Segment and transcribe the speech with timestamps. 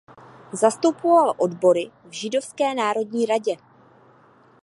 [0.53, 3.55] Zastupoval odbory v Židovské národní radě.